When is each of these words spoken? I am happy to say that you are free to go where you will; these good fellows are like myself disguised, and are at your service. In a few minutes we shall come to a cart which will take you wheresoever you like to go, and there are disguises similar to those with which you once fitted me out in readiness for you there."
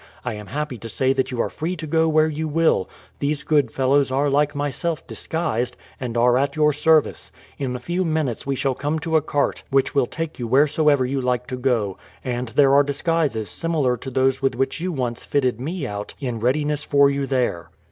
I 0.25 0.33
am 0.33 0.47
happy 0.47 0.79
to 0.79 0.89
say 0.89 1.13
that 1.13 1.29
you 1.29 1.39
are 1.41 1.49
free 1.51 1.75
to 1.75 1.85
go 1.85 2.09
where 2.09 2.27
you 2.27 2.47
will; 2.47 2.89
these 3.19 3.43
good 3.43 3.69
fellows 3.69 4.09
are 4.09 4.31
like 4.31 4.55
myself 4.55 5.05
disguised, 5.05 5.77
and 5.99 6.17
are 6.17 6.39
at 6.39 6.55
your 6.55 6.73
service. 6.73 7.31
In 7.59 7.75
a 7.75 7.79
few 7.79 8.03
minutes 8.03 8.43
we 8.47 8.55
shall 8.55 8.73
come 8.73 8.97
to 8.97 9.15
a 9.15 9.21
cart 9.21 9.61
which 9.69 9.93
will 9.93 10.07
take 10.07 10.39
you 10.39 10.47
wheresoever 10.47 11.05
you 11.05 11.21
like 11.21 11.45
to 11.49 11.55
go, 11.55 11.99
and 12.23 12.47
there 12.47 12.73
are 12.73 12.81
disguises 12.81 13.47
similar 13.47 13.95
to 13.97 14.09
those 14.09 14.41
with 14.41 14.55
which 14.55 14.79
you 14.81 14.91
once 14.91 15.23
fitted 15.23 15.61
me 15.61 15.85
out 15.85 16.15
in 16.19 16.39
readiness 16.39 16.83
for 16.83 17.07
you 17.11 17.27
there." 17.27 17.69